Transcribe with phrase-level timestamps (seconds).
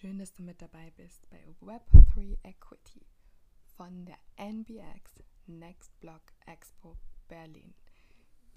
[0.00, 3.04] Schön, dass du mit dabei bist bei Web3 Equity
[3.76, 7.74] von der NBX Next Block Expo Berlin.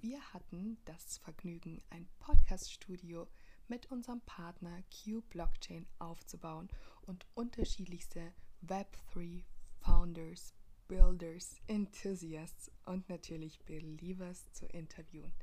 [0.02, 3.28] Wir hatten das Vergnügen, ein Podcast-Studio
[3.68, 6.70] mit unserem Partner Q Blockchain aufzubauen
[7.08, 8.34] und unterschiedlichste
[8.64, 9.44] Web3
[9.80, 10.54] Founders,
[10.88, 15.34] Builders, Enthusiasts und natürlich Believers zu interviewen.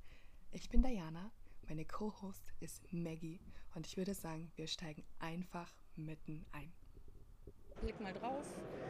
[0.53, 1.33] Ich bin Diana,
[1.69, 3.41] meine Co-Host ist Maggie
[3.75, 6.73] und ich würde sagen, wir steigen einfach mitten ein.
[7.81, 8.45] Klick mal drauf.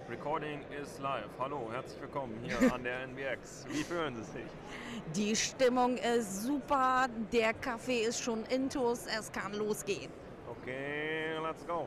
[0.09, 1.29] Recording is live.
[1.39, 3.67] Hallo, herzlich willkommen hier an der NBX.
[3.69, 4.47] Wie fühlen Sie sich?
[5.15, 10.11] Die Stimmung ist super, der Kaffee ist schon intus, es kann losgehen.
[10.51, 11.87] Okay, let's go.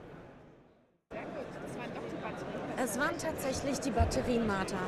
[1.11, 2.77] Sehr gut, das waren doch die Batterien.
[2.77, 4.79] Es waren tatsächlich die Batterien, Martha.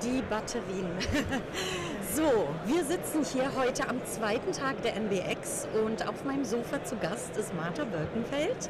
[0.00, 0.96] Die Batterien.
[2.14, 6.96] so, wir sitzen hier heute am zweiten Tag der NBX und auf meinem Sofa zu
[6.96, 8.68] Gast ist Martha Birkenfeld,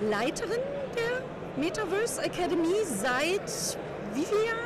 [0.00, 0.60] Leiterin
[0.94, 1.22] der
[1.56, 3.78] Metaverse Academy seit
[4.14, 4.64] wie vielen Jahren?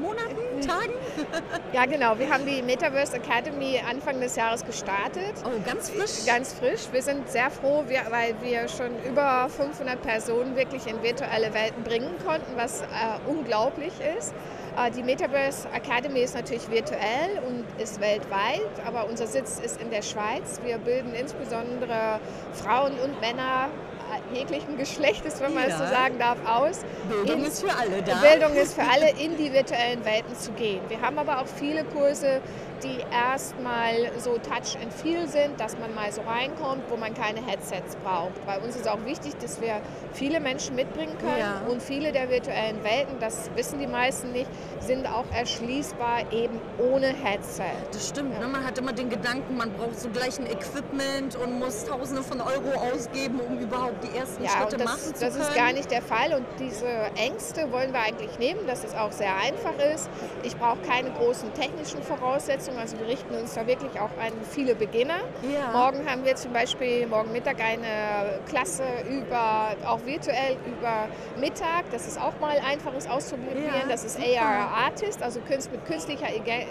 [0.00, 0.60] Monaten?
[0.66, 0.92] Tagen?
[1.72, 2.18] Ja, genau.
[2.18, 5.34] Wir haben die Metaverse Academy Anfang des Jahres gestartet.
[5.44, 6.24] Oh, ganz frisch?
[6.24, 6.88] Ganz frisch.
[6.92, 12.14] Wir sind sehr froh, weil wir schon über 500 Personen wirklich in virtuelle Welten bringen
[12.24, 12.84] konnten, was äh,
[13.26, 14.32] unglaublich ist.
[14.78, 19.90] Äh, die Metaverse Academy ist natürlich virtuell und ist weltweit, aber unser Sitz ist in
[19.90, 20.60] der Schweiz.
[20.64, 22.20] Wir bilden insbesondere
[22.52, 23.68] Frauen und Männer
[24.32, 26.84] jeglichen Geschlechtes, wenn man es so sagen darf, aus.
[27.08, 28.14] Bildung in, ist für alle da.
[28.16, 30.80] Bildung ist für alle, in die virtuellen Welten zu gehen.
[30.88, 32.40] Wir haben aber auch viele Kurse,
[32.82, 37.44] die erstmal so Touch and Feel sind, dass man mal so reinkommt, wo man keine
[37.44, 38.44] Headsets braucht.
[38.46, 39.80] Bei uns ist auch wichtig, dass wir
[40.12, 41.62] viele Menschen mitbringen können Ja.
[41.68, 47.06] und viele der virtuellen Welten, das wissen die meisten nicht, sind auch erschließbar eben ohne
[47.08, 47.64] Headset.
[47.92, 48.46] Das stimmt, ne?
[48.46, 52.40] man hat immer den Gedanken, man braucht so gleich ein Equipment und muss Tausende von
[52.40, 55.40] Euro ausgeben, um überhaupt die ersten Ja, Schritte das, machen zu das können.
[55.48, 59.12] ist gar nicht der Fall und diese Ängste wollen wir eigentlich nehmen, dass es auch
[59.12, 60.08] sehr einfach ist.
[60.42, 64.74] Ich brauche keine großen technischen Voraussetzungen, also wir richten uns da wirklich auch an viele
[64.74, 65.18] Beginner.
[65.42, 65.70] Ja.
[65.72, 71.08] Morgen haben wir zum Beispiel morgen Mittag eine Klasse über, auch virtuell über
[71.38, 71.84] Mittag.
[71.92, 73.64] Das ist auch mal einfaches auszuprobieren.
[73.82, 74.18] Ja, das ist.
[74.18, 76.26] AR Artist, also Künst mit künstlicher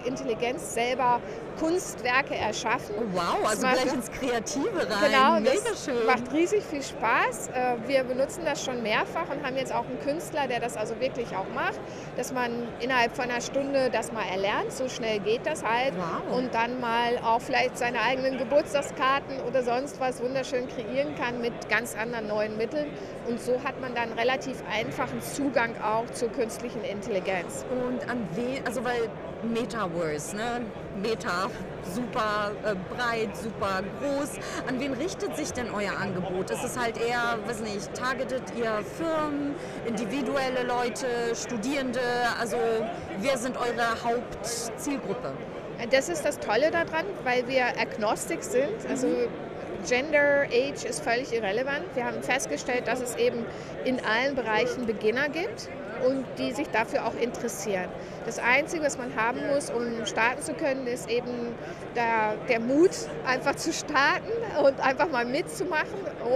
[0.05, 1.19] Intelligenz selber
[1.59, 2.95] Kunstwerke erschaffen.
[2.99, 5.11] Oh, wow, also macht- gleich ins Kreative rein.
[5.11, 6.05] Genau, Mega das schön.
[6.05, 7.47] macht riesig viel Spaß.
[7.49, 10.99] Äh, Wir benutzen das schon mehrfach und haben jetzt auch einen Künstler, der das also
[10.99, 11.79] wirklich auch macht,
[12.15, 14.71] dass man innerhalb von einer Stunde das mal erlernt.
[14.71, 15.86] So schnell geht das halt.
[15.95, 16.37] Wow.
[16.37, 21.69] Und dann mal auch vielleicht seine eigenen Geburtstagskarten oder sonst was wunderschön kreieren kann mit
[21.69, 22.87] ganz anderen neuen Mitteln.
[23.27, 27.65] Und so hat man dann relativ einfachen Zugang auch zur künstlichen Intelligenz.
[27.69, 29.09] Und an wen, also weil
[29.43, 30.61] Metaverse, ne?
[31.01, 31.49] Meta,
[31.93, 34.39] super äh, breit, super groß.
[34.67, 36.49] An wen richtet sich denn euer Angebot?
[36.49, 39.53] Ist es halt eher, weiß nicht, targetet ihr Firmen,
[39.85, 41.99] individuelle Leute, Studierende?
[42.39, 42.57] Also
[43.19, 45.33] wer sind eure Hauptzielgruppe?
[45.91, 48.85] Das ist das Tolle daran, weil wir agnostic sind.
[48.89, 49.07] Also
[49.87, 51.83] Gender, Age ist völlig irrelevant.
[51.93, 53.45] Wir haben festgestellt, dass es eben
[53.85, 55.69] in allen Bereichen Beginner gibt
[56.05, 57.89] und die sich dafür auch interessieren.
[58.25, 61.55] Das Einzige, was man haben muss, um starten zu können, ist eben
[61.95, 62.91] der, der Mut,
[63.25, 64.31] einfach zu starten
[64.63, 65.87] und einfach mal mitzumachen.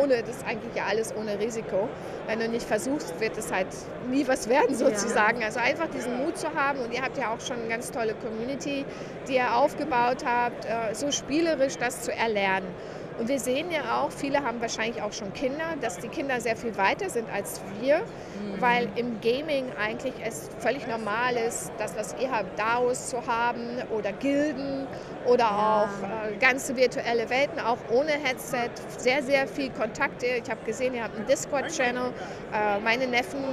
[0.02, 1.90] Ohne, das ist eigentlich ja alles ohne Risiko.
[2.28, 3.68] Wenn du nicht versuchst, wird es halt
[4.10, 5.44] nie was werden sozusagen.
[5.44, 8.14] Also einfach diesen Mut zu haben und ihr habt ja auch schon eine ganz tolle
[8.16, 8.86] Community,
[9.28, 12.68] die ihr aufgebaut habt, äh, so spielerisch das zu erlernen.
[13.22, 16.56] Und wir sehen ja auch, viele haben wahrscheinlich auch schon Kinder, dass die Kinder sehr
[16.56, 18.02] viel weiter sind als wir,
[18.60, 23.62] weil im Gaming eigentlich es völlig normal ist, das, was ihr habt, DAOs zu haben
[23.92, 24.88] oder Gilden
[25.28, 25.84] oder Ja.
[25.84, 30.26] auch äh, ganze virtuelle Welten, auch ohne Headset, sehr, sehr viel Kontakte.
[30.44, 32.12] Ich habe gesehen, ihr habt einen Discord-Channel.
[32.52, 33.44] Äh, meine Neffen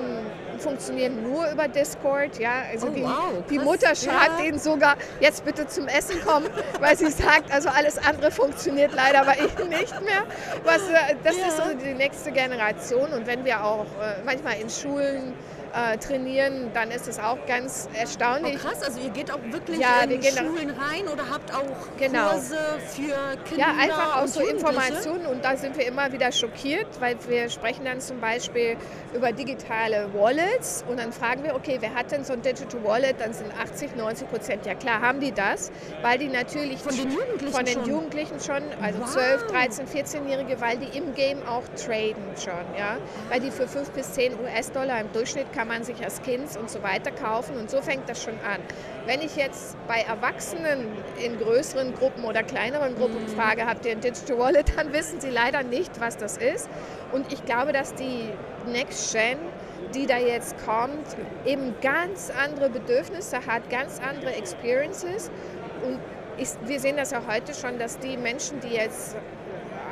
[0.59, 2.39] funktionieren nur über Discord.
[2.39, 2.63] Ja?
[2.71, 3.59] Also Oh, die, wow, die.
[3.59, 4.45] Mutter schreibt Ja.
[4.47, 6.49] ihnen sogar, jetzt bitte zum Essen kommen,
[6.81, 10.25] weil sie sagt, also alles andere funktioniert leider bei ihnen nicht mehr.
[10.65, 11.47] Was, äh, das Ja.
[11.49, 13.13] ist so die nächste Generation.
[13.13, 15.35] Und wenn wir auch äh, manchmal in Schulen
[15.79, 18.59] äh, trainieren, dann ist es auch ganz Oh, erstaunlich.
[18.61, 21.65] krass, also ihr geht auch wirklich Ja, in wir Schulen rein oder habt auch
[21.99, 22.31] Genau.
[22.33, 22.57] Kurse
[22.95, 24.41] für Kinder Ja, einfach auch so?
[24.41, 28.77] Informationen und da sind wir immer wieder schockiert, weil wir sprechen dann zum Beispiel
[29.15, 33.21] über digitale Wallets und dann fragen wir, okay, wer hat denn so ein Digital Wallet?
[33.21, 35.71] Dann sind 80, 90 Prozent, ja klar, haben die das,
[36.03, 37.85] weil die natürlich Von den Jugendlichen von den schon?
[37.87, 39.11] Jugendlichen schon, also Wow.
[39.11, 42.97] 12, 13, 14-Jährige, weil die im Game auch traden schon, ja,
[43.29, 46.57] weil die für 5 bis 10 US-Dollar im Durchschnitt kann kann man sich als Kind
[46.57, 48.61] und so weiter kaufen und so fängt das schon an.
[49.07, 50.87] Wenn ich jetzt bei Erwachsenen
[51.23, 53.29] in größeren Gruppen oder kleineren Gruppen mhm.
[53.29, 56.69] frage, habt ihr ein Digital Wallet, dann wissen sie leider nicht, was das ist.
[57.13, 58.31] Und ich glaube, dass die
[58.67, 59.39] Next Gen
[59.95, 61.07] die da jetzt kommt,
[61.47, 65.31] eben ganz andere Bedürfnisse hat, ganz andere Experiences.
[65.87, 65.99] Und
[66.37, 69.17] ich, wir sehen das ja heute schon, dass die Menschen, die jetzt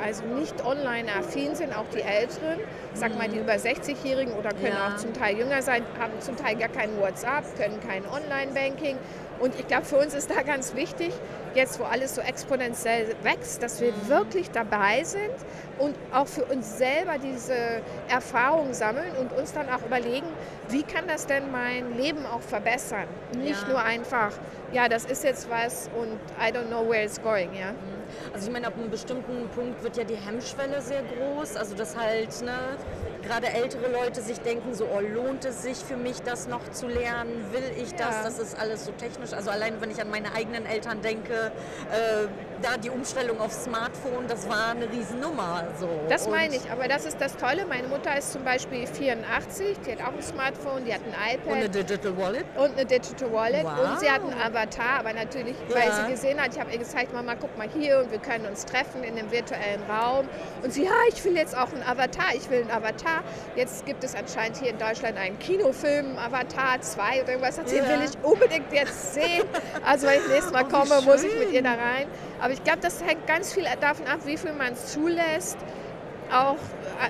[0.03, 2.59] also nicht online affin sind, auch die Älteren,
[2.93, 3.43] sag mal die mhm.
[3.43, 4.93] über 60-Jährigen oder können ja.
[4.93, 8.97] auch zum Teil jünger sein, haben zum Teil gar kein WhatsApp, können kein Online-Banking.
[9.39, 11.13] Und ich glaube, für uns ist da ganz wichtig,
[11.53, 14.07] jetzt wo alles so exponentiell wächst, dass wir mhm.
[14.07, 15.33] wirklich dabei sind
[15.77, 20.25] und auch für uns selber diese Erfahrung sammeln und uns dann auch überlegen,
[20.69, 23.05] wie kann das denn mein Leben auch verbessern?
[23.37, 23.69] Nicht ja.
[23.69, 24.31] nur einfach,
[24.71, 27.73] ja, das ist jetzt was und I don't know where it's going, ja.
[28.33, 31.55] Also ich meine, ab einem bestimmten Punkt wird ja die Hemmschwelle sehr groß.
[31.55, 32.57] Also dass halt ne,
[33.23, 36.87] gerade ältere Leute sich denken, so oh, lohnt es sich für mich, das noch zu
[36.87, 37.51] lernen?
[37.51, 38.15] Will ich das?
[38.17, 38.23] Ja.
[38.23, 39.33] Das ist alles so technisch.
[39.33, 41.51] Also allein wenn ich an meine eigenen Eltern denke,
[41.91, 42.27] äh,
[42.61, 45.65] da die Umstellung auf Smartphone, das war eine Riesennummer.
[45.79, 45.89] So.
[46.09, 47.65] Das meine ich, aber das ist das Tolle.
[47.65, 51.47] Meine Mutter ist zum Beispiel 84, die hat auch ein Smartphone, die hat ein iPad.
[51.47, 52.45] Und eine Digital Wallet?
[52.55, 53.63] Und eine Digital Wallet.
[53.63, 53.91] Wow.
[53.91, 55.75] Und sie hat einen Avatar, aber natürlich, ja.
[55.75, 58.45] weil sie gesehen hat, ich habe ihr gezeigt, Mama, guck mal hier und wir können
[58.45, 60.27] uns treffen in dem virtuellen Raum.
[60.63, 63.06] Und sie, ja, ich will jetzt auch einen Avatar, ich will einen Avatar.
[63.55, 67.55] Jetzt gibt es anscheinend hier in Deutschland einen Kinofilm, Avatar 2 oder irgendwas.
[67.55, 67.89] Den ja.
[67.89, 69.43] will ich unbedingt jetzt sehen.
[69.85, 72.07] Also wenn ich nächstes Mal oh, komme, muss ich mit ihr da rein.
[72.39, 75.57] Aber ich glaube, das hängt ganz viel davon ab, wie viel man zulässt,
[76.31, 76.57] auch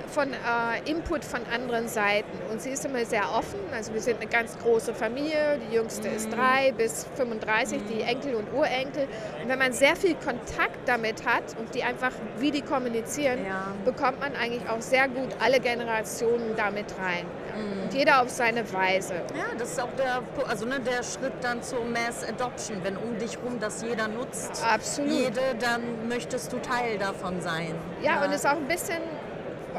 [0.08, 2.38] von äh, Input von anderen Seiten.
[2.52, 3.60] Und sie ist immer sehr offen.
[3.74, 5.60] Also wir sind eine ganz große Familie.
[5.70, 6.16] Die jüngste mhm.
[6.16, 7.88] ist drei bis 35, mhm.
[7.88, 9.08] die Enkel und Urenkel.
[9.42, 13.74] Und wenn man sehr viel Kontakt damit hat und die einfach, wie die kommunizieren, ja.
[13.86, 17.26] bekommt man eigentlich auch sehr gut alle Generationen damit rein.
[17.56, 17.84] Mhm.
[17.84, 19.16] Und jeder auf seine Weise.
[19.36, 22.84] Ja, das ist auch der, also ne, der Schritt dann zur Mass Adoption.
[22.84, 25.12] Wenn um dich rum das jeder nutzt, Absolut.
[25.12, 27.76] jede, dann möchtest du Teil davon sein.
[28.02, 28.26] Ja, ja.
[28.26, 29.02] und es ist auch ein bisschen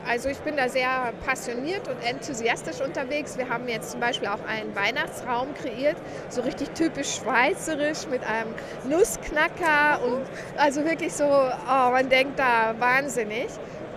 [0.07, 3.39] also ich bin da sehr passioniert und enthusiastisch unterwegs.
[3.39, 5.97] Wir haben jetzt zum Beispiel auch einen Weihnachtsraum kreiert,
[6.29, 8.55] so richtig typisch schweizerisch mit einem
[8.85, 13.49] Nussknacker und also wirklich so, oh, man denkt da wahnsinnig.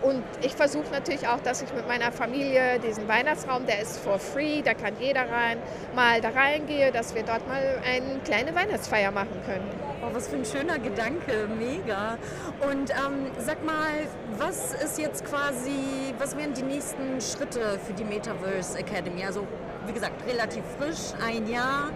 [0.01, 4.17] Und ich versuche natürlich auch, dass ich mit meiner Familie diesen Weihnachtsraum, der ist for
[4.17, 5.57] free, da kann jeder rein,
[5.95, 9.90] mal da reingehe, dass wir dort mal eine kleine Weihnachtsfeier machen können.
[10.03, 12.17] Oh, was für ein schöner Gedanke, mega.
[12.61, 14.07] Und ähm, sag mal,
[14.39, 19.23] was ist jetzt quasi, was wären die nächsten Schritte für die Metaverse Academy?
[19.23, 19.45] Also
[19.85, 21.91] wie gesagt, relativ frisch, ein Jahr.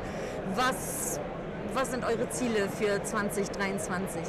[0.54, 1.20] Was,
[1.74, 4.22] was sind eure Ziele für 2023?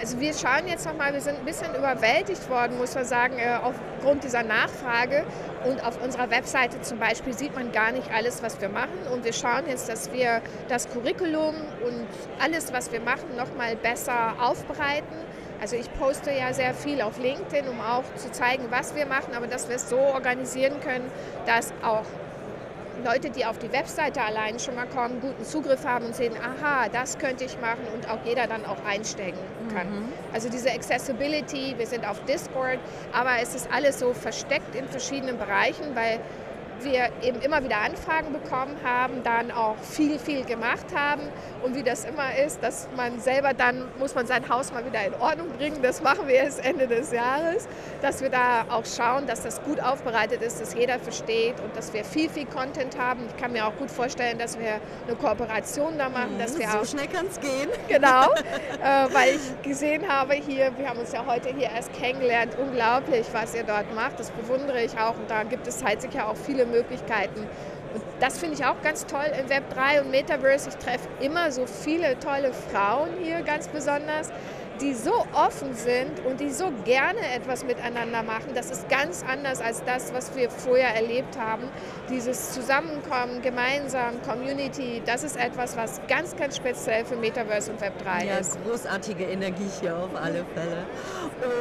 [0.00, 3.58] Also wir schauen jetzt nochmal, wir sind ein bisschen überwältigt worden, muss man sagen, äh,
[3.62, 5.26] aufgrund dieser Nachfrage.
[5.66, 8.98] Und auf unserer Webseite zum Beispiel sieht man gar nicht alles, was wir machen.
[9.12, 11.54] Und wir schauen jetzt, dass wir das Curriculum
[11.84, 12.06] und
[12.42, 15.18] alles, was wir machen, nochmal besser aufbereiten.
[15.60, 19.34] Also ich poste ja sehr viel auf LinkedIn, um auch zu zeigen, was wir machen,
[19.36, 21.12] aber dass wir es so organisieren können,
[21.44, 22.06] dass auch
[23.04, 26.88] Leute, die auf die Webseite allein schon mal kommen, guten Zugriff haben und sehen, aha,
[26.88, 29.38] das könnte ich machen und auch jeder dann auch einsteigen
[29.72, 29.90] kann.
[29.90, 30.12] Mhm.
[30.32, 32.78] Also diese Accessibility, wir sind auf Discord,
[33.12, 36.20] aber es ist alles so versteckt in verschiedenen Bereichen, weil
[36.84, 41.22] wir eben immer wieder Anfragen bekommen haben, dann auch viel, viel gemacht haben.
[41.62, 45.04] Und wie das immer ist, dass man selber dann, muss man sein Haus mal wieder
[45.04, 45.82] in Ordnung bringen.
[45.82, 47.68] Das machen wir jetzt Ende des Jahres,
[48.02, 51.92] dass wir da auch schauen, dass das gut aufbereitet ist, dass jeder versteht und dass
[51.92, 53.20] wir viel, viel Content haben.
[53.28, 56.38] Ich kann mir auch gut vorstellen, dass wir eine Kooperation da machen.
[56.38, 57.68] Dass wir so auch, schnell kann es gehen.
[57.88, 58.32] Genau,
[58.82, 63.26] äh, weil ich gesehen habe hier, wir haben uns ja heute hier erst kennengelernt, unglaublich,
[63.32, 64.18] was ihr dort macht.
[64.18, 67.40] Das bewundere ich auch und da gibt es halt sicher auch viele Möglichkeiten.
[67.92, 70.68] Und das finde ich auch ganz toll im Web 3 und Metaverse.
[70.70, 74.30] Ich treffe immer so viele tolle Frauen hier ganz besonders,
[74.80, 78.52] die so offen sind und die so gerne etwas miteinander machen.
[78.54, 81.64] Das ist ganz anders als das, was wir vorher erlebt haben.
[82.08, 87.92] Dieses Zusammenkommen, gemeinsam, Community, das ist etwas, was ganz, ganz speziell für Metaverse und Web
[88.02, 88.58] 3 ja, ist.
[88.64, 90.86] großartige Energie hier auf alle Fälle.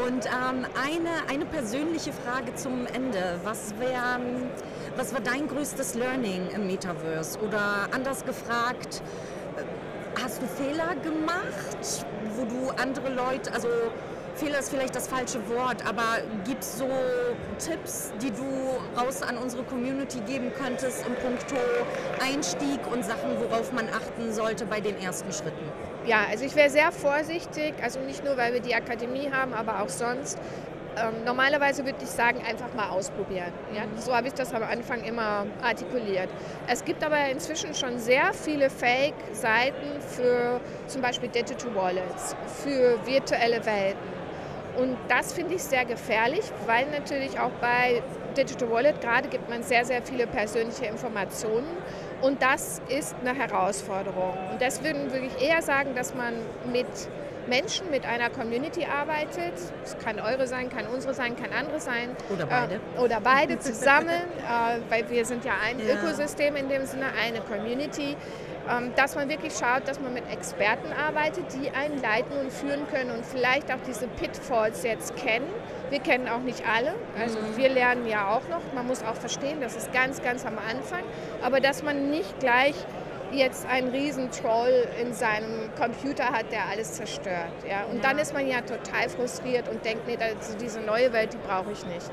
[0.07, 3.39] Und ähm, eine, eine persönliche Frage zum Ende.
[3.43, 4.19] Was wäre
[4.99, 7.39] was war dein größtes Learning im Metaverse?
[7.39, 9.01] Oder anders gefragt,
[10.21, 13.69] hast du Fehler gemacht, wo du andere Leute, also
[14.35, 16.89] Fehler ist vielleicht das falsche Wort, aber gibt es so
[17.59, 18.43] Tipps, die du
[18.97, 21.55] raus an unsere Community geben könntest im Punkto
[22.21, 25.63] Einstieg und Sachen, worauf man achten sollte bei den ersten Schritten?
[26.05, 29.81] Ja, also ich wäre sehr vorsichtig, also nicht nur, weil wir die Akademie haben, aber
[29.81, 30.37] auch sonst
[30.99, 33.51] ähm, normalerweise würde ich sagen, einfach mal ausprobieren.
[33.73, 33.83] Ja?
[33.85, 33.97] Mhm.
[33.99, 36.29] So habe ich das am Anfang immer artikuliert.
[36.67, 43.65] Es gibt aber inzwischen schon sehr viele Fake-Seiten für zum Beispiel Digital Wallets, für virtuelle
[43.65, 44.19] Welten.
[44.77, 48.01] Und das finde ich sehr gefährlich, weil natürlich auch bei
[48.37, 51.67] Digital Wallet gerade gibt man sehr, sehr viele persönliche Informationen
[52.21, 54.37] und das ist eine Herausforderung.
[54.51, 56.33] Und deswegen würde ich eher sagen, dass man
[56.71, 56.87] mit
[57.49, 59.53] Menschen, mit einer Community arbeitet.
[59.83, 62.15] Es kann eure sein, kann unsere sein, kann andere sein.
[62.33, 62.75] Oder beide.
[62.75, 65.95] Äh, oder beide zusammen, äh, weil wir sind ja ein Ja.
[65.95, 68.15] Ökosystem in dem Sinne, eine Community.
[68.69, 72.87] Ähm, dass man wirklich schaut, dass man mit Experten arbeitet, die einen leiten und führen
[72.91, 75.47] können und vielleicht auch diese Pitfalls jetzt kennen.
[75.89, 77.57] Wir kennen auch nicht alle, also Mhm.
[77.57, 78.61] wir lernen ja auch noch.
[78.75, 81.01] Man muss auch verstehen, das ist ganz, ganz am Anfang,
[81.41, 82.75] aber dass man nicht gleich
[83.31, 87.51] jetzt einen riesen Troll in seinem Computer hat, der alles zerstört.
[87.67, 87.85] Ja?
[87.91, 91.37] Und dann ist man ja total frustriert und denkt, nee, also diese neue Welt, die
[91.37, 92.09] brauche ich nicht.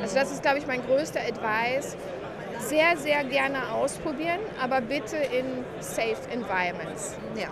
[0.00, 1.96] Also das ist, glaube ich, mein größter Advice.
[2.58, 7.16] Sehr, sehr gerne ausprobieren, aber bitte in safe environments.
[7.36, 7.48] Ja.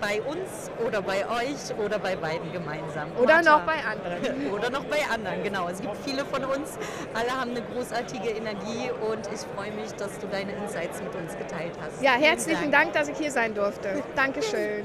[0.00, 3.08] Bei uns oder bei euch oder bei beiden gemeinsam.
[3.18, 3.58] Oder Martha.
[3.58, 4.52] noch bei anderen.
[4.52, 5.68] Oder noch bei anderen, genau.
[5.68, 6.78] Es gibt viele von uns.
[7.14, 11.36] Alle haben eine großartige Energie und ich freue mich, dass du deine Insights mit uns
[11.36, 12.02] geteilt hast.
[12.02, 14.02] Ja, herzlichen Dank, dass ich hier sein durfte.
[14.16, 14.84] Dankeschön.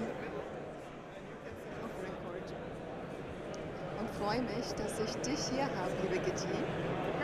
[4.00, 6.48] und freue mich, dass ich dich hier habe, liebe Gitti.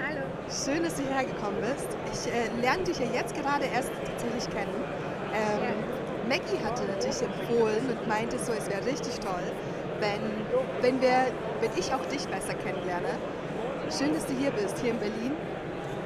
[0.08, 0.22] Hallo.
[0.50, 1.88] Schön, dass du hierher gekommen bist.
[2.14, 4.74] Ich äh, lerne dich ja jetzt gerade erst tatsächlich kennen.
[5.34, 5.91] Ähm,
[6.32, 9.44] Maggie hatte dich empfohlen und meinte so, es wäre richtig toll,
[10.00, 10.22] wenn,
[10.82, 11.28] wenn, wir,
[11.60, 13.20] wenn ich auch dich besser kennenlerne.
[13.92, 15.34] Schön, dass du hier bist, hier in Berlin.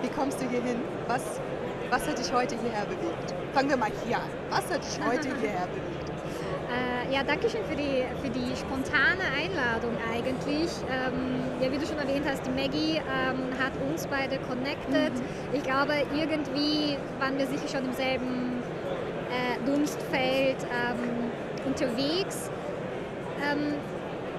[0.01, 0.77] Wie kommst du hier hin?
[1.07, 1.21] Was,
[1.91, 3.35] was hat dich heute hierher bewegt?
[3.53, 4.29] Fangen wir mal hier an.
[4.49, 6.09] Was hat dich heute hierher bewegt?
[6.73, 10.71] Äh, ja, danke schön für die, für die spontane Einladung eigentlich.
[10.89, 15.13] Ähm, ja, wie du schon erwähnt hast, die Maggie ähm, hat uns beide connected.
[15.53, 18.54] Ich glaube, irgendwie waren wir sicher schon im selben
[19.35, 21.31] äh, Dunstfeld ähm,
[21.65, 22.49] unterwegs.
[23.43, 23.75] Ähm,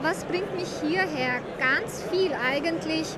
[0.02, 1.40] was bringt mich hierher?
[1.58, 3.08] Ganz viel eigentlich,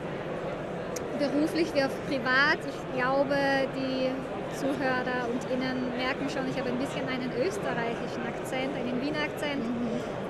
[1.19, 2.59] beruflich wie auch privat.
[2.67, 3.37] Ich glaube,
[3.77, 4.11] die
[4.57, 9.65] Zuhörer und Innen merken schon, ich habe ein bisschen einen österreichischen Akzent, einen Wiener Akzent.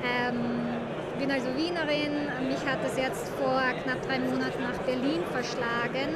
[0.05, 0.59] Ähm,
[1.19, 2.29] bin also Wienerin.
[2.47, 6.15] Mich hat es jetzt vor knapp drei Monaten nach Berlin verschlagen.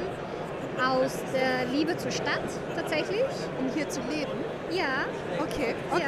[0.81, 3.25] Aus der Liebe zur Stadt tatsächlich.
[3.59, 4.52] Um hier zu leben?
[4.73, 5.05] Ja,
[5.39, 6.03] Okay, okay.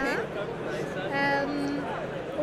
[1.13, 1.43] ja.
[1.43, 1.79] Ähm,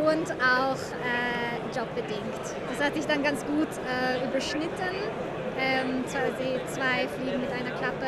[0.07, 2.43] und auch äh, jobbedingt.
[2.71, 4.95] Das hat sich dann ganz gut äh, überschnitten.
[5.59, 8.07] Ähm, quasi zwei Fliegen mit einer Klappe.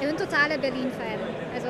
[0.00, 1.20] Ich bin totaler Berlin-Fan.
[1.54, 1.68] Also,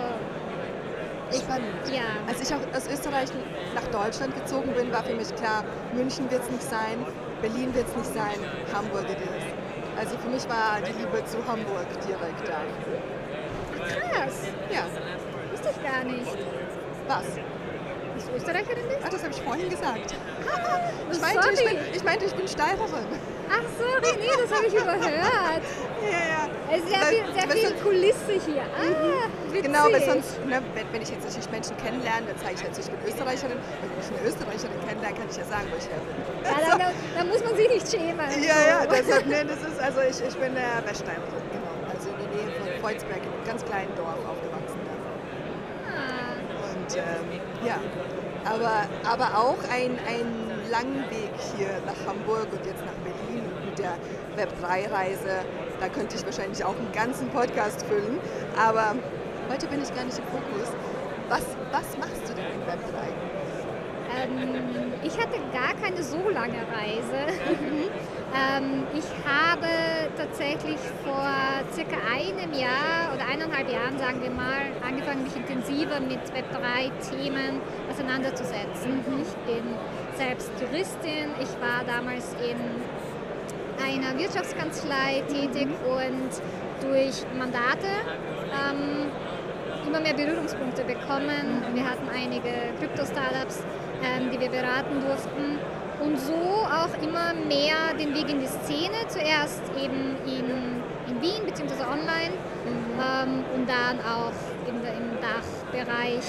[1.45, 1.89] Spannend.
[1.93, 2.03] ja.
[2.29, 3.29] Als ich auch aus Österreich
[3.75, 7.05] nach Deutschland gezogen bin, war für mich klar, München wird es nicht sein,
[7.41, 8.39] Berlin wird es nicht sein,
[8.73, 9.45] Hamburg it is.
[9.99, 12.61] Also für mich war die Liebe zu Hamburg direkt da.
[13.83, 14.47] Krass.
[14.71, 14.85] Ja,
[15.63, 16.27] Wusste ich gar nicht.
[17.09, 17.25] was?
[18.15, 19.01] Dass du Österreicherin bist?
[19.05, 20.15] Ah, das habe ich vorhin gesagt.
[21.13, 23.05] Ich meinte, ich bin, ich, meinte, ich bin Steirerin.
[23.53, 25.63] Ach sorry, nee, das habe ich überhört.
[26.03, 26.43] Ja, ja.
[26.73, 28.63] Es ist sehr Weil- viel, sehr viel sonst- Kulisse hier.
[28.65, 29.63] Ah, witzig.
[29.63, 32.97] Genau, weil sonst, ne, wenn, ich jetzt natürlich Menschen kennenlerne, dann zeige ich natürlich, ich
[32.97, 33.59] bin Österreicherin.
[33.61, 36.17] Und wenn ich eine Österreicherin kennenlerne, kann ich ja sagen, wo ich her bin.
[36.43, 38.29] Ja, da, da, da muss man sich nicht schämen.
[38.51, 41.75] Ja, ja, deshalb, ne, das ist, also ich, ich bin der Weststeirerin, genau.
[41.93, 44.81] Also in der Nähe von Kreuzberg, in einem ganz kleinen Dorf aufgewachsen.
[44.89, 44.97] Ja.
[45.93, 46.35] Ah,
[46.73, 47.77] Und ähm, ja,
[48.45, 53.79] aber, aber auch ein, einen langen Weg hier nach Hamburg und jetzt nach Berlin mit
[53.79, 53.95] der
[54.37, 55.45] Web3-Reise.
[55.81, 58.19] Da könnte ich wahrscheinlich auch einen ganzen Podcast füllen.
[58.57, 58.97] Aber
[59.51, 60.73] heute bin ich gar nicht im Fokus.
[61.29, 63.33] Was, was machst du denn in Web3?
[64.17, 67.33] ähm, ich hatte gar keine so lange Reise.
[68.35, 69.69] Ähm, ich habe
[70.17, 71.29] tatsächlich vor
[71.73, 77.61] circa einem Jahr oder eineinhalb Jahren, sagen wir mal, angefangen, mich intensiver mit Web3-Themen
[77.91, 79.05] auseinanderzusetzen.
[79.21, 79.65] Ich bin
[80.17, 81.31] selbst Juristin.
[81.41, 82.57] Ich war damals in
[83.83, 86.31] einer Wirtschaftskanzlei tätig und
[86.89, 87.89] durch Mandate
[88.53, 89.11] ähm,
[89.87, 91.63] immer mehr Berührungspunkte bekommen.
[91.75, 93.65] Wir hatten einige Krypto-Startups,
[94.03, 95.59] ähm, die wir beraten durften
[96.01, 101.45] und so auch immer mehr den Weg in die Szene, zuerst eben in, in Wien
[101.45, 101.83] bzw.
[101.85, 102.35] online
[102.99, 104.33] ähm, und dann auch
[104.67, 106.25] der, im Dachbereich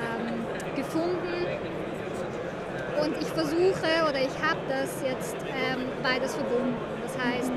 [0.00, 1.46] ähm, gefunden.
[3.00, 6.74] Und ich versuche oder ich habe das jetzt ähm, beides verbunden.
[7.02, 7.52] Das heißt,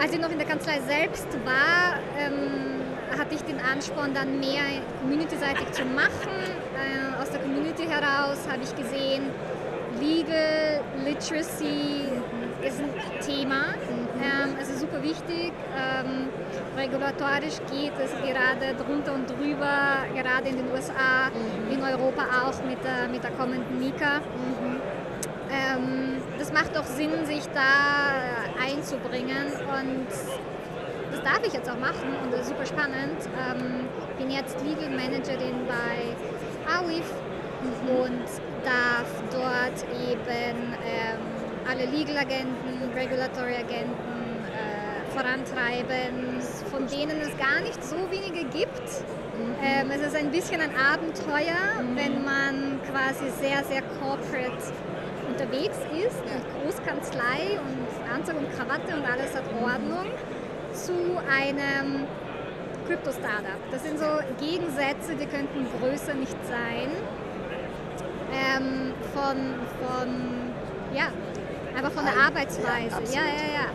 [0.00, 2.76] als ich noch in der Kanzlei selbst war, ähm,
[3.18, 4.62] hatte ich den Ansporn, dann mehr
[5.00, 6.36] community-seitig zu machen.
[6.76, 9.30] Äh, aus der Community heraus habe ich gesehen,
[10.26, 12.02] Legal Literacy
[12.62, 13.74] ist ein Thema.
[14.20, 15.52] Ähm, es ist super wichtig.
[15.76, 16.28] Ähm,
[16.76, 21.30] regulatorisch geht es gerade drunter und drüber, gerade in den USA,
[21.70, 24.20] in Europa auch mit der, mit der kommenden Mika.
[25.50, 30.06] Ähm, das macht doch Sinn, sich da einzubringen und
[31.12, 33.20] das darf ich jetzt auch machen und das ist super spannend.
[33.38, 36.16] Ähm, bin jetzt Legal Managerin bei
[36.72, 37.12] AWIF
[37.86, 39.78] und darf dort
[40.10, 41.18] eben ähm,
[41.70, 48.88] alle Legal-Agenten, Regulatory-Agenten äh, vorantreiben, von denen es gar nicht so wenige gibt.
[49.62, 54.72] Ähm, es ist ein bisschen ein Abenteuer, wenn man quasi sehr, sehr corporate
[55.28, 60.10] unterwegs ist und Großkanzlei und Anzug und Krawatte und alles hat Ordnung
[60.72, 60.92] zu
[61.30, 62.06] einem
[62.86, 63.60] Krypto-Startup.
[63.70, 64.06] Das sind so
[64.38, 66.90] Gegensätze, die könnten größer nicht sein.
[68.36, 69.36] Ähm, von,
[69.80, 70.08] von,
[70.94, 71.08] ja,
[71.76, 73.14] einfach von der Arbeitsweise.
[73.14, 73.66] Ja, ja, ja.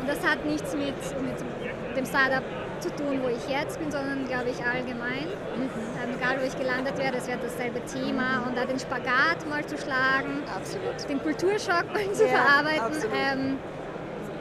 [0.00, 2.42] Und das hat nichts mit, mit dem Startup
[2.80, 5.28] zu tun, wo ich jetzt bin, sondern glaube ich allgemein.
[5.54, 8.44] Ähm, egal wo ich gelandet wäre, es wäre dasselbe Thema.
[8.46, 11.08] Und da den Spagat mal zu schlagen, Absolut.
[11.08, 12.96] den Kulturschock mal zu Ja, verarbeiten.
[13.14, 13.58] Ähm,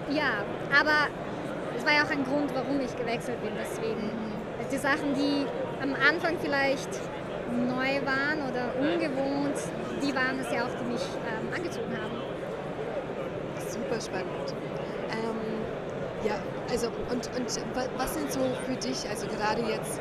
[0.09, 0.43] ja,
[0.79, 1.11] aber
[1.77, 3.51] es war ja auch ein Grund, warum ich gewechselt bin.
[3.59, 4.09] Deswegen
[4.71, 5.45] die Sachen, die
[5.81, 6.89] am Anfang vielleicht
[7.51, 9.57] neu waren oder ungewohnt,
[10.01, 12.21] die waren es ja auch, die mich ähm, angezogen haben.
[13.67, 14.53] Super spannend.
[15.11, 16.35] Ähm, ja,
[16.69, 19.99] also und, und wa- was sind so für dich, also gerade jetzt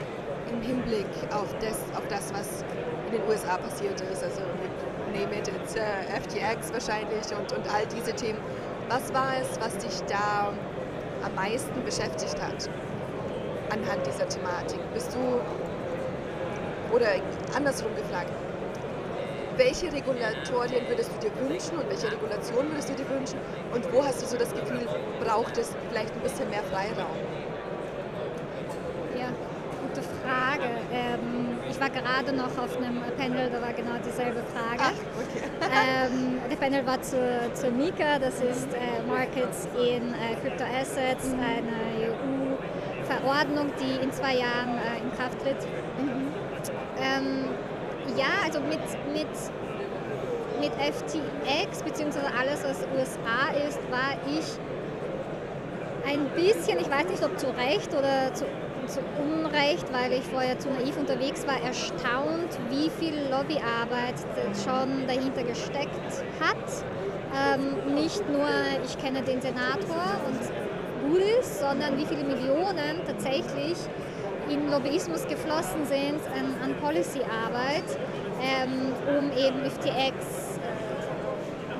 [0.50, 2.64] im Hinblick auf das, auf das, was
[3.06, 5.80] in den USA passiert ist, also mit Name it, it's, äh,
[6.20, 8.38] FTX wahrscheinlich und, und all diese Themen.
[8.88, 10.52] Was war es, was dich da
[11.24, 12.68] am meisten beschäftigt hat
[13.70, 14.80] anhand dieser Thematik?
[14.94, 15.40] Bist du,
[16.92, 17.06] oder
[17.54, 18.30] andersrum gefragt,
[19.56, 23.38] welche Regulatorien würdest du dir wünschen und welche Regulation würdest du dir wünschen
[23.74, 24.86] und wo hast du so das Gefühl,
[25.20, 27.18] braucht es vielleicht ein bisschen mehr Freiraum?
[29.18, 29.28] Ja,
[29.82, 30.70] gute Frage.
[30.92, 34.94] Ähm, ich war gerade noch auf einem Panel, da war genau dieselbe Frage.
[35.18, 35.44] okay.
[35.70, 41.32] Ähm, der Panel war zur, zur MiCA, das ist äh, Markets in äh, Crypto Assets,
[41.32, 42.07] eine
[43.28, 45.66] EU-Verordnung, die in zwei Jahren äh, in Kraft tritt.
[47.00, 47.44] Ähm,
[48.16, 48.80] ja, also mit,
[49.12, 49.28] mit,
[50.60, 54.58] mit FTX, beziehungsweise alles, was USA ist, war ich
[56.10, 58.46] ein bisschen, ich weiß nicht, ob zu Recht oder zu,
[58.86, 64.14] zu Unrecht, weil ich vorher zu naiv unterwegs war, erstaunt, wie viel Lobbyarbeit
[64.64, 66.84] schon dahinter gesteckt hat.
[67.30, 68.48] Ähm, nicht nur,
[68.84, 70.40] ich kenne den Senator und
[71.16, 73.76] ist, sondern wie viele Millionen tatsächlich
[74.48, 77.84] in Lobbyismus geflossen sind an, an Policyarbeit,
[78.40, 80.48] ähm, um eben FTX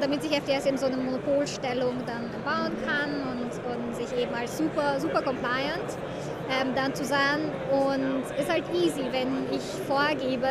[0.01, 4.59] damit sich FTS eben so eine Monopolstellung dann bauen kann und, und sich eben als
[4.59, 5.99] super, super compliant
[6.51, 7.51] ähm, dann zu sein.
[7.71, 10.49] Und ist halt easy, wenn ich vorgebe,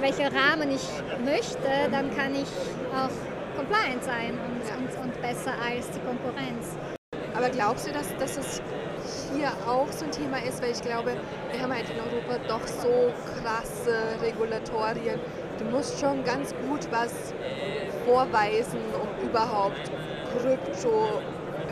[0.00, 0.88] welcher Rahmen ich
[1.24, 2.48] möchte, dann kann ich
[2.94, 6.93] auch compliant sein und, und, und besser als die Konkurrenz.
[7.34, 8.62] Aber glaubst du, dass, dass es
[9.34, 10.62] hier auch so ein Thema ist?
[10.62, 11.16] Weil ich glaube,
[11.50, 15.18] wir haben halt in Europa doch so krasse Regulatorien.
[15.58, 17.34] Du musst schon ganz gut was
[18.06, 19.90] vorweisen, um überhaupt
[20.32, 21.20] krypto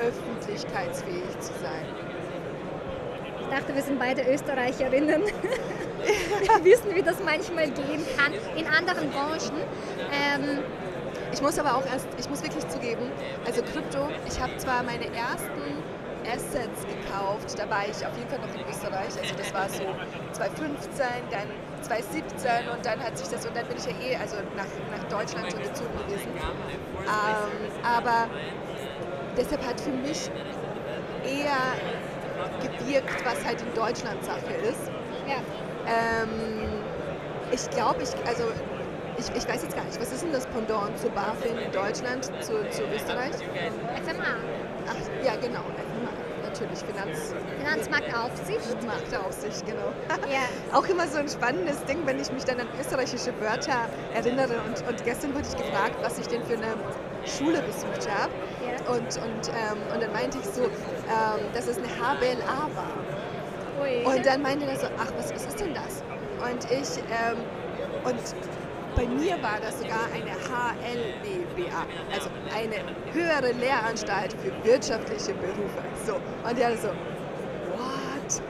[0.01, 1.87] öffentlichkeitsfähig zu sein.
[3.40, 5.22] Ich dachte, wir sind beide Österreicherinnen.
[6.03, 9.61] wir wissen, wie das manchmal gehen kann in anderen Branchen.
[10.11, 10.59] Ähm,
[11.32, 13.10] Ich muss aber auch erst, ich muss wirklich zugeben,
[13.46, 15.82] also Krypto, ich habe zwar meine ersten
[16.24, 19.82] Assets gekauft, da war ich auf jeden Fall noch in Österreich, also das war so
[20.32, 21.48] 2015, dann
[21.82, 25.04] 2017 und dann hat sich das, und dann bin ich ja eh also nach, nach
[25.08, 26.30] Deutschland schon gezogen gewesen.
[26.36, 28.28] Ähm, aber
[29.36, 30.30] deshalb hat für mich
[31.24, 31.58] eher
[32.60, 34.90] gewirkt, was halt in Deutschland Sache ist.
[35.26, 35.40] ja.
[35.86, 36.82] Ähm,
[37.50, 38.44] ich glaube, ich, also
[39.18, 42.25] ich, ich weiß jetzt gar nicht, was ist denn das Pendant zu BaFin in Deutschland,
[42.40, 43.35] zu, zu Österreich?
[43.35, 44.37] FMA,
[44.88, 46.11] Ach, ja, genau, FMA,
[46.42, 48.83] natürlich, Finanz, Finanzmarktaufsicht.
[48.87, 49.92] Marktaufsicht, genau.
[50.31, 50.48] Ja.
[50.77, 54.55] Auch immer so ein spannendes Ding, wenn ich mich dann an österreichische Wörter erinnere.
[54.66, 56.75] Und, und gestern wurde ich gefragt, was ich denn für eine
[57.25, 58.33] Schule besucht habe.
[58.64, 58.92] Ja.
[58.92, 62.92] Und, und, ähm, und dann meinte ich so, ähm, dass es eine HBLA war.
[63.81, 64.05] Ui.
[64.05, 66.03] Und dann meinte er so, ach, was, was ist denn das?
[66.42, 67.38] Und ich, ähm,
[68.05, 68.18] und
[68.96, 72.76] bei mir war das sogar eine HLBBA, also eine
[73.12, 75.83] höhere Lehranstalt für wirtschaftliche Berufe.
[76.07, 76.14] So,
[76.48, 78.42] und der so, what?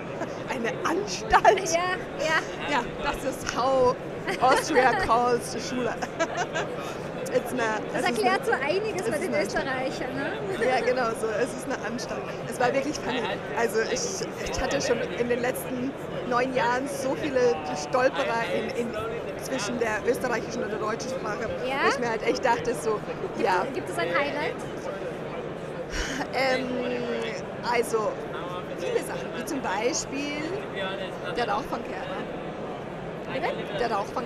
[0.48, 1.70] Eine Anstalt?
[1.72, 2.70] Ja, ja.
[2.70, 3.96] Ja, das ist how
[4.40, 5.94] Austria calls Schule.
[7.34, 10.14] it's eine, Das erklärt eine, so einiges es bei den Österreichern.
[10.14, 10.32] Ne?
[10.66, 11.26] Ja, genau so.
[11.28, 12.22] Es ist eine Anstalt.
[12.48, 13.22] Es war wirklich funny.
[13.58, 15.92] Also ich, ich hatte schon in den letzten
[16.28, 18.94] neun Jahren so viele Stolperer in, in,
[19.42, 21.76] zwischen der österreichischen und der deutschen Sprache, Ja?
[21.84, 23.00] wo ich mir halt echt dachte, so,
[23.42, 24.54] ja, Gibt es ein Highlight?
[26.34, 26.68] ähm,
[27.70, 28.10] also
[28.78, 30.42] viele Sachen, wie zum Beispiel
[31.36, 31.80] der Rauch von.
[33.32, 33.48] Bitte?
[33.78, 34.24] Der Rauch von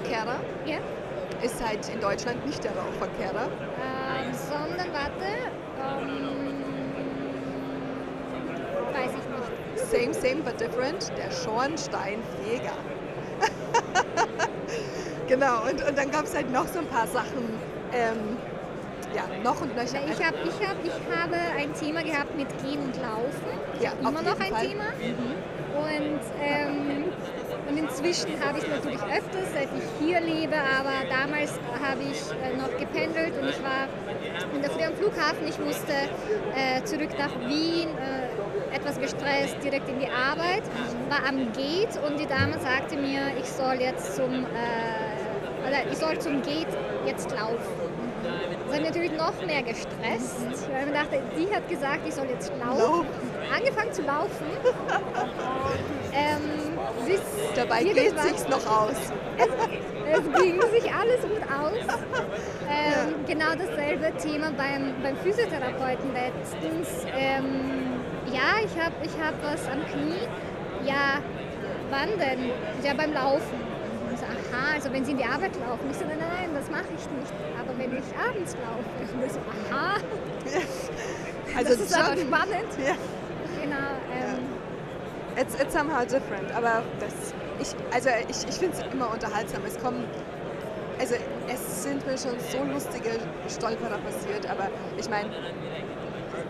[0.67, 0.79] Ja.
[1.43, 3.09] ist halt in Deutschland nicht der Rauch von.
[3.21, 5.27] Ähm, sondern, warte.
[5.79, 6.65] Ähm,
[8.93, 10.13] weiß ich nicht.
[10.13, 11.13] Same, same, but different.
[11.17, 12.73] Der Schornsteinfeger.
[15.39, 17.49] Genau, und, und dann gab es halt noch so ein paar Sachen.
[17.93, 18.37] Ähm,
[19.15, 20.01] ja, noch und nöcher.
[20.05, 23.57] Ich, hab, ich, hab, ich habe ein Thema gehabt mit Gehen und Laufen.
[23.81, 24.67] Ja, Immer noch ein Fall.
[24.67, 24.85] Thema.
[25.77, 27.05] Und, ähm,
[27.69, 32.21] und inzwischen habe ich es natürlich öfters, seit ich hier lebe, aber damals habe ich
[32.43, 33.87] äh, noch gependelt und ich war
[34.55, 35.47] in der Früh am Flughafen.
[35.47, 35.93] Ich musste
[36.55, 40.63] äh, zurück nach Wien, äh, etwas gestresst, direkt in die Arbeit,
[41.09, 45.06] war am Gate und die Dame sagte mir, ich soll jetzt zum, äh,
[45.67, 46.69] oder ich soll zum Gate
[47.07, 47.97] jetzt laufen.
[48.71, 53.07] Mich natürlich noch mehr gestresst, weil mir dachte, die hat gesagt, ich soll jetzt laufen.
[53.55, 54.47] Angefangen zu laufen.
[56.13, 57.21] ähm, bis
[57.55, 58.97] Dabei geht sich's noch aus.
[59.39, 61.97] es ging sich alles gut aus.
[62.69, 67.07] Ähm, Genau dasselbe Thema beim, beim Physiotherapeuten letztens.
[67.17, 70.27] Ähm, ja, ich habe ich hab was am Knie.
[70.85, 71.21] Ja,
[71.91, 72.51] wann denn?
[72.85, 73.66] Ja, beim Laufen.
[74.57, 75.91] Aha, also wenn Sie in die Arbeit laufen.
[75.91, 77.33] Ich so, nein, nein, das mache ich nicht.
[77.61, 79.25] Aber wenn ich abends laufe.
[79.27, 79.39] Ich so,
[79.73, 79.97] aha,
[81.57, 82.71] Also das ist aber schon- spannend.
[82.85, 82.95] Ja.
[83.63, 83.77] Genau.
[84.13, 84.45] Ähm,
[85.39, 87.13] It's, it's somehow different, aber das,
[87.61, 89.61] ich, also ich, ich finde es immer unterhaltsam.
[89.67, 90.05] Es kommen,
[90.99, 91.15] also
[91.47, 93.11] es sind mir schon so lustige
[93.47, 95.29] Stolperer passiert, aber ich meine,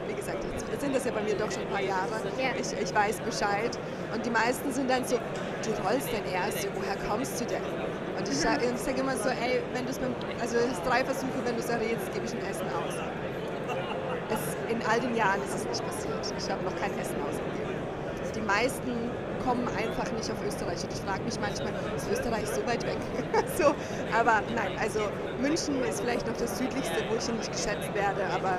[0.06, 0.38] wie gesagt,
[0.70, 2.14] jetzt sind das ja bei mir doch schon ein paar Jahre.
[2.38, 2.50] Ja.
[2.60, 3.76] Ich, ich weiß Bescheid
[4.14, 7.62] und die meisten sind dann so, du rollst denn erst, woher kommst du denn?
[8.18, 11.04] Und ich, sage sag immer so, ey, wenn du es mit, also es ist drei
[11.04, 12.94] Versuche, wenn du es errätst, gebe ich ein Essen aus.
[14.30, 16.34] Es, in all den Jahren ist es nicht passiert.
[16.36, 17.76] Ich habe noch kein Essen ausgegeben.
[18.34, 18.92] Die meisten
[19.44, 20.82] kommen einfach nicht auf Österreich.
[20.82, 22.98] Und ich frage mich manchmal, ist Österreich so weit weg?
[23.56, 23.74] so,
[24.12, 25.00] aber nein, also
[25.38, 28.24] München ist vielleicht noch das südlichste, wo ich nicht geschätzt werde.
[28.34, 28.58] Aber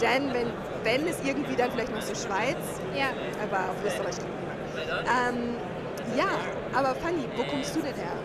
[0.00, 0.52] dann, wenn,
[0.84, 2.58] wenn es irgendwie dann vielleicht noch so Schweiz,
[2.94, 3.14] ja.
[3.42, 4.58] aber auf Österreich kommt niemand.
[5.06, 5.56] Ähm,
[6.16, 6.28] ja,
[6.74, 8.16] aber Fanny, wo kommst du denn her?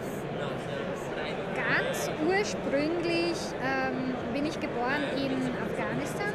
[2.25, 6.33] Ursprünglich ähm, bin ich geboren in Afghanistan.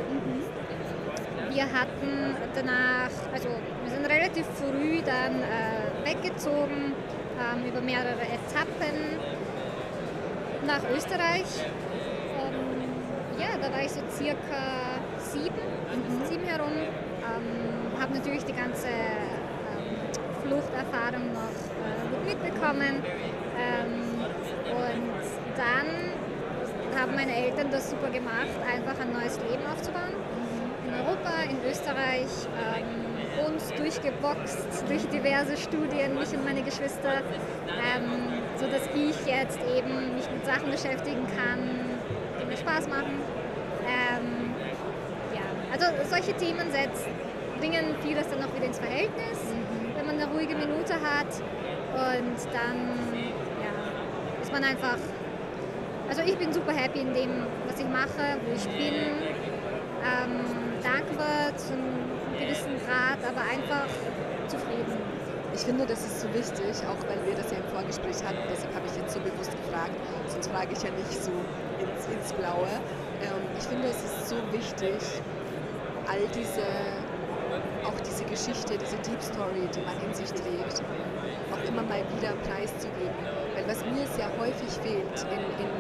[1.51, 6.95] Wir hatten danach, also wir sind relativ früh dann äh, weggezogen
[7.39, 9.19] ähm, über mehrere Etappen
[10.67, 11.65] nach Österreich.
[12.41, 16.73] Ähm, ja, da war ich so circa sieben, sieben herum.
[16.73, 19.97] Ähm, habe natürlich die ganze ähm,
[20.43, 23.03] Fluchterfahrung noch äh, gut mitbekommen.
[23.59, 24.03] Ähm,
[24.73, 30.15] und dann haben meine Eltern das super gemacht, einfach ein neues Leben aufzubauen.
[30.87, 37.23] In Europa, in Österreich, ähm, uns durchgeboxt durch diverse Studien, mich und meine Geschwister,
[37.67, 41.59] ähm, sodass ich jetzt eben mich mit Sachen beschäftigen kann,
[42.41, 43.21] die mir Spaß machen.
[43.89, 44.55] Ähm,
[45.35, 47.09] ja, also solche Themen setzt,
[47.59, 49.39] bringen vieles dann auch wieder ins Verhältnis,
[49.97, 51.33] wenn man eine ruhige Minute hat
[51.93, 52.79] und dann
[53.61, 54.99] ja, ist man einfach,
[56.09, 58.95] also ich bin super happy in dem, was ich mache, wo ich bin,
[60.03, 60.43] ähm,
[60.83, 61.79] dankbar zum
[62.39, 63.87] gewissen Grad, aber einfach
[64.49, 64.99] zufrieden.
[65.55, 68.75] Ich finde, das ist so wichtig, auch weil wir das ja im Vorgespräch hatten, deshalb
[68.75, 69.93] habe ich jetzt so bewusst gefragt,
[70.27, 71.31] sonst frage ich ja nicht so
[71.79, 72.73] ins, ins Blaue.
[73.21, 74.97] Ähm, ich finde, es ist so wichtig,
[76.09, 76.65] all diese,
[77.85, 80.83] auch diese Geschichte, diese Deep Story, die man in sich trägt,
[81.53, 83.32] auch immer mal wieder preiszugeben.
[83.67, 85.71] Was mir sehr häufig fehlt in, in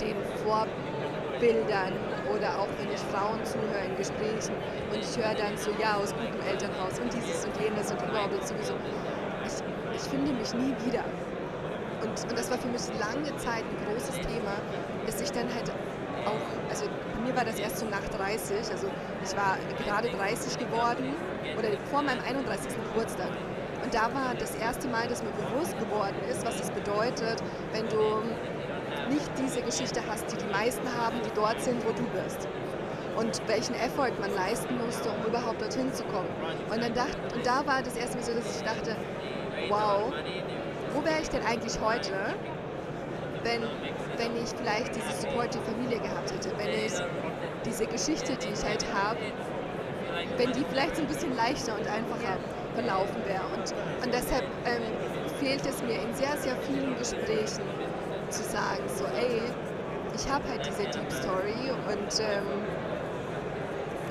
[0.00, 1.92] den Vorbildern
[2.34, 4.54] oder auch wenn ich Frauen zuhöre in Gesprächen
[4.92, 8.34] und ich höre dann so, ja, aus gutem Elternhaus und dieses und jenes und überhaupt
[8.34, 8.74] und sowieso.
[9.46, 9.62] Ich,
[9.94, 11.04] ich finde mich nie wieder.
[12.02, 14.54] Und, und das war für mich lange Zeit ein großes Thema,
[15.06, 15.70] bis ich dann halt
[16.26, 18.88] auch, also bei mir war das erst so nach 30, also
[19.24, 21.14] ich war gerade 30 geworden
[21.58, 22.70] oder vor meinem 31.
[22.92, 23.30] Geburtstag.
[23.82, 27.88] Und da war das erste Mal, dass mir bewusst geworden ist, was es bedeutet, wenn
[27.88, 28.22] du
[29.08, 32.48] nicht diese Geschichte hast, die die meisten haben, die dort sind, wo du bist.
[33.16, 36.28] Und welchen Effort man leisten musste, um überhaupt dorthin zu kommen.
[36.70, 38.96] Und, dann dacht, und da war das erste Mal so, dass ich dachte,
[39.68, 40.12] wow,
[40.94, 42.34] wo wäre ich denn eigentlich heute,
[43.42, 43.62] wenn
[44.18, 46.92] wenn ich vielleicht diese supportive Familie gehabt hätte, wenn ich
[47.64, 49.20] diese Geschichte, die ich halt habe,
[50.36, 52.36] wenn die vielleicht so ein bisschen leichter und einfacher
[52.78, 53.42] verlaufen wäre.
[53.54, 54.82] Und, und deshalb ähm,
[55.40, 57.66] fehlt es mir in sehr, sehr vielen Gesprächen
[58.30, 59.42] zu sagen, so, ey,
[60.14, 62.46] ich habe halt diese Deep Story und ähm,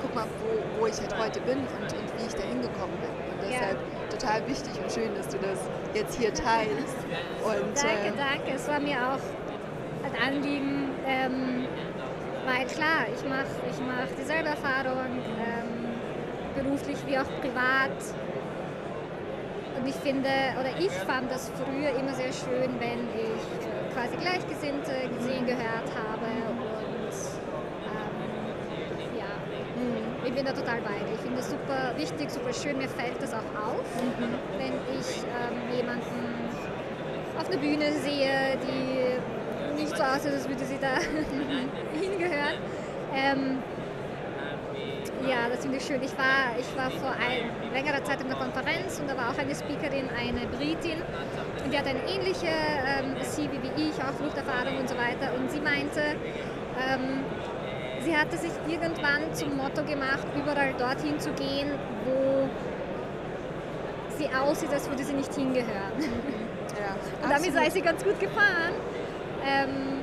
[0.02, 3.10] guck mal, wo, wo ich halt heute bin und, und wie ich da hingekommen bin.
[3.32, 4.08] Und deshalb ja.
[4.10, 5.58] total wichtig und schön, dass du das
[5.94, 6.96] jetzt hier teilst.
[7.44, 8.52] Und, danke, äh, danke.
[8.54, 9.24] Es war mir auch
[10.04, 11.66] ein Anliegen, ähm,
[12.46, 17.92] weil klar, ich mache ich mach dieselbe Erfahrung, ähm, beruflich wie auch privat.
[19.88, 20.28] Ich finde,
[20.60, 26.28] oder ich fand das früher immer sehr schön, wenn ich quasi Gleichgesinnte gesehen, gehört habe.
[26.52, 27.08] Und
[27.88, 28.12] ähm,
[29.16, 29.32] ja,
[29.80, 30.26] mhm.
[30.26, 31.00] ich bin da total bei.
[31.14, 32.76] Ich finde das super wichtig, super schön.
[32.76, 34.34] Mir fällt das auch auf, mhm.
[34.58, 36.50] wenn ich ähm, jemanden
[37.40, 40.98] auf der Bühne sehe, die nicht so aussieht, als würde sie da
[41.98, 42.60] hingehören.
[43.14, 43.62] Ähm,
[45.28, 46.02] ja, das finde ich schön.
[46.02, 49.38] Ich war, ich war vor ein, längerer Zeit in der Konferenz und da war auch
[49.38, 51.02] eine Speakerin, eine Britin,
[51.64, 55.34] und die hat eine ähnliche ähm, CV wie ich, auch Fluchterfahrung und so weiter.
[55.36, 56.00] Und sie meinte,
[56.80, 57.24] ähm,
[58.00, 61.72] sie hatte sich irgendwann zum Motto gemacht, überall dorthin zu gehen,
[62.04, 62.48] wo
[64.16, 65.98] sie aussieht, als würde sie nicht hingehören.
[66.00, 68.74] Ja, und damit sei sie ganz gut gefahren.
[69.46, 70.00] Ähm,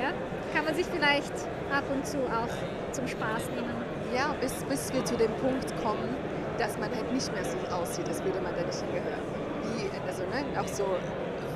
[0.00, 0.10] ja,
[0.54, 1.32] kann man sich vielleicht
[1.72, 6.16] ab und zu auch zum Spaß nehmen ja, bis, bis wir zu dem Punkt kommen,
[6.58, 9.24] dass man halt nicht mehr so aussieht, als würde man da nicht hingehören.
[9.74, 10.86] Wie, also ne, auch so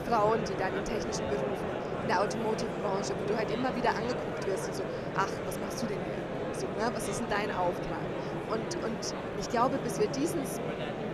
[0.09, 1.69] Frauen, die dann in technischen Berufen,
[2.03, 4.83] in der Automotive-Branche, wo du halt immer wieder angeguckt wirst und so,
[5.17, 6.23] ach, was machst du denn hier?
[6.59, 8.03] So, ne, was ist denn dein Auftrag?
[8.51, 10.41] Und, und ich glaube, bis wir diesen,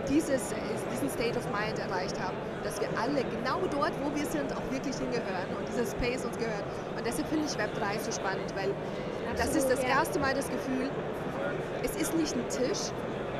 [0.09, 0.55] dieses,
[0.91, 4.71] diesen State of Mind erreicht haben, dass wir alle genau dort, wo wir sind, auch
[4.71, 6.63] wirklich hingehören und dieser Space uns gehört.
[6.97, 8.71] Und deshalb finde ich Web 3 so spannend, weil
[9.29, 9.89] Absolut, das ist das ja.
[9.99, 10.89] erste Mal das Gefühl,
[11.95, 12.91] es ist nicht ein Tisch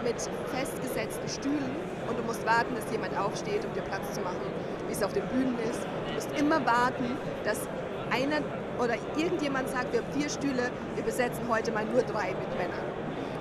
[0.04, 0.16] mit
[0.48, 1.76] festgesetzten Stühlen
[2.08, 4.42] und du musst warten, dass jemand aufsteht, um dir Platz zu machen,
[4.88, 5.82] wie es auf den Bühnen ist.
[6.08, 7.68] Du musst immer warten, dass
[8.12, 8.38] einer
[8.80, 12.86] oder irgendjemand sagt, wir haben vier Stühle, wir besetzen heute mal nur drei mit Männern.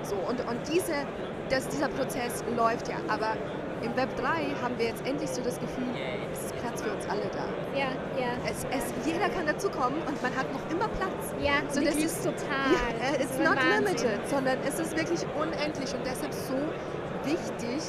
[0.01, 0.93] So, und, und diese,
[1.49, 3.35] das, dieser Prozess läuft ja, aber
[3.83, 5.93] im Web 3 haben wir jetzt endlich so das Gefühl,
[6.31, 6.54] es ist
[6.85, 7.45] für uns alle da.
[7.77, 8.37] Ja, ja.
[8.45, 11.33] Es, es, jeder kann dazukommen und man hat noch immer Platz.
[11.41, 12.69] Ja, so das ist total.
[12.71, 13.85] Ja, äh, it's not Wahnsinn.
[13.85, 16.55] limited, sondern es ist wirklich unendlich und deshalb so
[17.23, 17.81] wichtig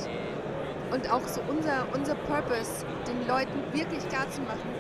[0.91, 4.71] und auch so unser, unser Purpose, den Leuten wirklich klar zu machen.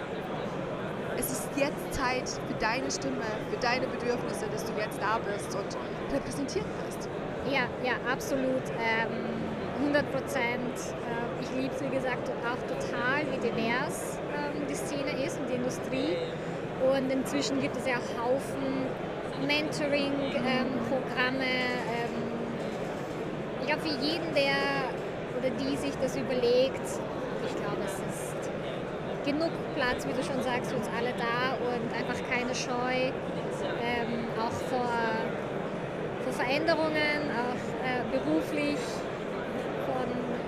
[1.18, 5.54] Es ist jetzt Zeit für deine Stimme, für deine Bedürfnisse, dass du jetzt da bist
[5.54, 5.76] und
[6.14, 7.08] repräsentiert wirst.
[7.50, 8.62] Ja, ja, absolut.
[8.78, 9.35] Ähm
[9.80, 10.76] 100 Prozent.
[11.04, 15.48] Äh, ich liebe es, wie gesagt, auch total, wie divers ähm, die Szene ist und
[15.48, 16.16] die Industrie.
[16.82, 18.86] Und inzwischen gibt es ja auch Haufen
[19.46, 21.44] Mentoring-Programme.
[21.44, 22.16] Ähm,
[23.60, 24.88] ich glaube, für jeden, der
[25.38, 26.86] oder die sich das überlegt,
[27.44, 28.50] ich glaube, es ist
[29.24, 33.10] genug Platz, wie du schon sagst, für uns alle da und einfach keine Scheu,
[33.82, 34.88] ähm, auch vor,
[36.24, 38.78] vor Veränderungen, auch äh, beruflich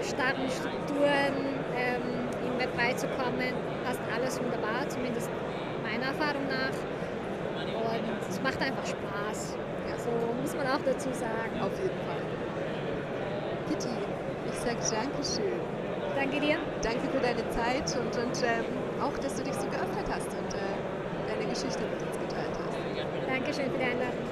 [0.03, 1.35] starren Strukturen
[1.77, 5.31] ähm, im Web 3 zu kommen, passt alles wunderbar, zumindest
[5.83, 6.77] meiner Erfahrung nach.
[7.79, 9.57] Und es macht einfach Spaß.
[9.89, 11.61] Ja, so muss man auch dazu sagen.
[11.61, 12.23] Auf jeden Fall.
[13.69, 13.89] Kitty,
[14.49, 15.61] ich sage Dankeschön.
[16.15, 16.57] Danke dir.
[16.83, 18.65] Danke für deine Zeit und, und ähm,
[19.01, 22.77] auch, dass du dich so geöffnet hast und äh, deine Geschichte mit uns geteilt hast.
[23.29, 24.28] Dankeschön für die Einladung.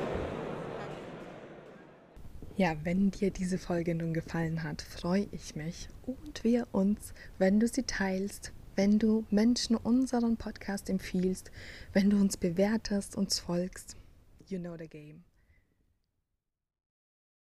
[2.59, 7.61] Ja, wenn dir diese Folge nun gefallen hat, freue ich mich und wir uns, wenn
[7.61, 11.51] du sie teilst, wenn du Menschen unseren Podcast empfiehlst,
[11.93, 13.97] wenn du uns bewertest, uns folgst.
[14.49, 15.23] You know the game.